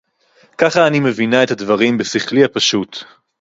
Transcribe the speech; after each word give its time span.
ככה 0.57 0.87
אני 0.87 0.99
מבינה 0.99 1.43
את 1.43 1.51
הדברים 1.51 1.97
בשכלי 1.97 2.43
הפשוט. 2.43 3.03